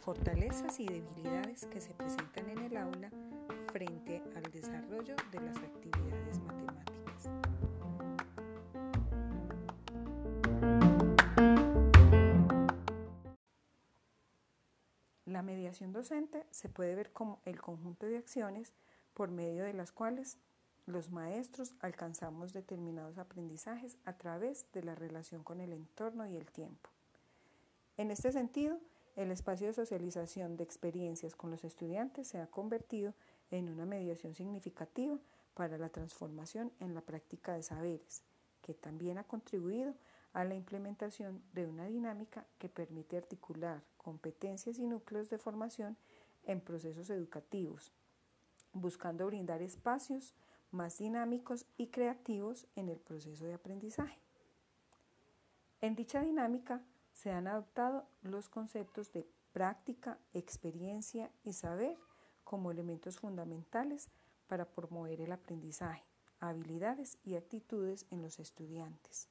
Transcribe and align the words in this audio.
Fortalezas 0.00 0.80
y 0.80 0.86
debilidades 0.88 1.66
que 1.66 1.80
se 1.80 1.94
presentan 1.94 2.50
en 2.50 2.58
el 2.58 2.76
aula 2.76 3.08
frente 3.72 4.20
al 4.34 4.42
desarrollo 4.50 5.14
de 5.30 5.40
las 5.40 5.56
actividades 5.58 6.40
matemáticas. 6.40 7.28
La 15.24 15.42
mediación 15.42 15.92
docente 15.92 16.48
se 16.50 16.68
puede 16.68 16.96
ver 16.96 17.12
como 17.12 17.40
el 17.44 17.60
conjunto 17.60 18.06
de 18.06 18.18
acciones 18.18 18.72
por 19.14 19.30
medio 19.30 19.62
de 19.62 19.74
las 19.74 19.92
cuales 19.92 20.36
los 20.86 21.10
maestros 21.10 21.74
alcanzamos 21.80 22.52
determinados 22.52 23.18
aprendizajes 23.18 23.96
a 24.04 24.14
través 24.14 24.66
de 24.72 24.82
la 24.82 24.94
relación 24.94 25.42
con 25.44 25.60
el 25.60 25.72
entorno 25.72 26.26
y 26.26 26.36
el 26.36 26.50
tiempo. 26.50 26.90
En 27.96 28.10
este 28.10 28.32
sentido, 28.32 28.78
el 29.16 29.30
espacio 29.30 29.66
de 29.66 29.72
socialización 29.72 30.56
de 30.56 30.64
experiencias 30.64 31.34
con 31.34 31.50
los 31.50 31.64
estudiantes 31.64 32.28
se 32.28 32.40
ha 32.40 32.46
convertido 32.46 33.14
en 33.50 33.68
una 33.68 33.84
mediación 33.84 34.34
significativa 34.34 35.18
para 35.54 35.76
la 35.78 35.88
transformación 35.88 36.72
en 36.80 36.94
la 36.94 37.00
práctica 37.00 37.54
de 37.54 37.62
saberes, 37.62 38.22
que 38.62 38.74
también 38.74 39.18
ha 39.18 39.24
contribuido 39.24 39.94
a 40.32 40.44
la 40.44 40.54
implementación 40.54 41.42
de 41.52 41.66
una 41.66 41.86
dinámica 41.86 42.46
que 42.58 42.68
permite 42.68 43.16
articular 43.16 43.82
competencias 43.96 44.78
y 44.78 44.86
núcleos 44.86 45.28
de 45.28 45.38
formación 45.38 45.96
en 46.44 46.60
procesos 46.60 47.10
educativos, 47.10 47.92
buscando 48.72 49.26
brindar 49.26 49.60
espacios 49.60 50.34
más 50.70 50.98
dinámicos 50.98 51.66
y 51.76 51.88
creativos 51.88 52.66
en 52.76 52.88
el 52.88 52.98
proceso 52.98 53.44
de 53.44 53.54
aprendizaje. 53.54 54.20
En 55.80 55.96
dicha 55.96 56.20
dinámica 56.20 56.82
se 57.12 57.30
han 57.30 57.46
adoptado 57.46 58.06
los 58.22 58.48
conceptos 58.48 59.12
de 59.12 59.26
práctica, 59.52 60.18
experiencia 60.32 61.30
y 61.42 61.52
saber 61.52 61.96
como 62.44 62.70
elementos 62.70 63.18
fundamentales 63.18 64.08
para 64.46 64.64
promover 64.64 65.20
el 65.20 65.32
aprendizaje, 65.32 66.04
habilidades 66.40 67.18
y 67.24 67.36
actitudes 67.36 68.06
en 68.10 68.22
los 68.22 68.38
estudiantes. 68.38 69.28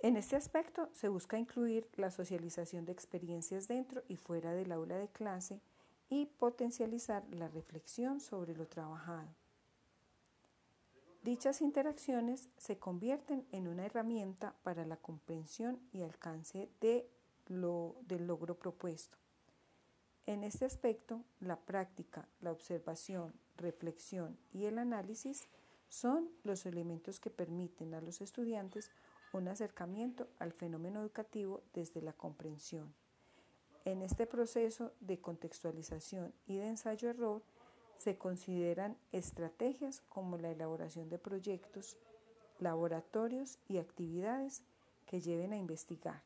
En 0.00 0.16
este 0.16 0.36
aspecto 0.36 0.88
se 0.94 1.08
busca 1.08 1.38
incluir 1.38 1.86
la 1.96 2.10
socialización 2.10 2.86
de 2.86 2.92
experiencias 2.92 3.68
dentro 3.68 4.02
y 4.08 4.16
fuera 4.16 4.52
del 4.52 4.72
aula 4.72 4.96
de 4.96 5.08
clase 5.08 5.60
y 6.10 6.26
potencializar 6.26 7.24
la 7.32 7.48
reflexión 7.48 8.20
sobre 8.20 8.54
lo 8.54 8.66
trabajado. 8.66 9.28
Dichas 11.22 11.60
interacciones 11.60 12.48
se 12.56 12.78
convierten 12.78 13.46
en 13.52 13.68
una 13.68 13.86
herramienta 13.86 14.54
para 14.62 14.84
la 14.84 14.96
comprensión 14.96 15.78
y 15.92 16.02
alcance 16.02 16.68
de 16.80 17.08
lo, 17.46 17.96
del 18.02 18.26
logro 18.26 18.58
propuesto. 18.58 19.16
En 20.26 20.44
este 20.44 20.64
aspecto, 20.64 21.22
la 21.40 21.56
práctica, 21.60 22.28
la 22.40 22.52
observación, 22.52 23.34
reflexión 23.56 24.38
y 24.52 24.64
el 24.64 24.78
análisis 24.78 25.46
son 25.88 26.30
los 26.44 26.66
elementos 26.66 27.20
que 27.20 27.30
permiten 27.30 27.94
a 27.94 28.00
los 28.00 28.20
estudiantes 28.20 28.90
un 29.32 29.48
acercamiento 29.48 30.28
al 30.38 30.52
fenómeno 30.52 31.00
educativo 31.00 31.62
desde 31.72 32.02
la 32.02 32.12
comprensión. 32.12 32.94
En 33.84 34.02
este 34.02 34.26
proceso 34.26 34.92
de 35.00 35.20
contextualización 35.20 36.34
y 36.46 36.58
de 36.58 36.68
ensayo-error, 36.68 37.42
se 37.96 38.16
consideran 38.16 38.96
estrategias 39.12 40.02
como 40.08 40.38
la 40.38 40.50
elaboración 40.50 41.08
de 41.08 41.18
proyectos, 41.18 41.98
laboratorios 42.58 43.58
y 43.68 43.78
actividades 43.78 44.62
que 45.06 45.20
lleven 45.20 45.52
a 45.52 45.56
investigar. 45.56 46.22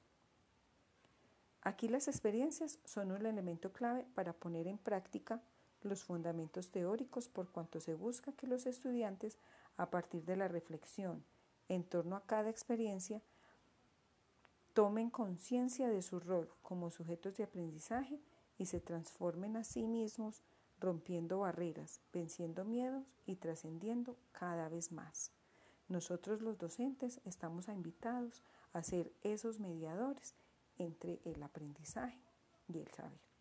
Aquí 1.62 1.88
las 1.88 2.08
experiencias 2.08 2.78
son 2.84 3.10
un 3.10 3.25
elemento 3.25 3.72
clave 3.72 4.06
para 4.14 4.34
poner 4.34 4.66
en 4.66 4.78
práctica 4.78 5.43
los 5.82 6.04
fundamentos 6.04 6.70
teóricos 6.70 7.28
por 7.28 7.50
cuanto 7.50 7.81
se 7.81 7.94
busca 7.94 8.32
que 8.32 8.47
los 8.47 8.66
estudiantes, 8.66 9.38
a 9.76 9.91
partir 9.91 10.25
de 10.25 10.37
la 10.37 10.48
reflexión 10.48 11.25
en 11.69 11.84
torno 11.84 12.16
a 12.16 12.26
cada 12.26 12.50
experiencia, 12.50 13.22
tomen 14.75 15.09
conciencia 15.09 15.89
de 15.89 16.03
su 16.03 16.21
rol 16.21 16.51
como 16.62 16.91
sujetos 16.91 17.37
de 17.37 17.45
aprendizaje 17.45 18.21
y 18.59 18.67
se 18.67 18.81
transformen 18.81 19.57
a 19.57 19.65
sí 19.65 19.87
mismos 19.87 20.43
rompiendo 20.81 21.39
barreras, 21.39 22.01
venciendo 22.12 22.65
miedos 22.65 23.07
y 23.25 23.37
trascendiendo 23.37 24.17
cada 24.33 24.69
vez 24.69 24.93
más. 24.93 25.33
Nosotros 25.89 26.43
los 26.43 26.59
docentes 26.59 27.21
estamos 27.25 27.69
invitados 27.69 28.43
a 28.73 28.83
ser 28.83 29.12
esos 29.23 29.61
mediadores 29.61 30.35
entre 30.77 31.21
el 31.25 31.43
aprendizaje 31.43 32.21
y 32.69 32.81
el 32.81 32.89
saber. 32.89 33.34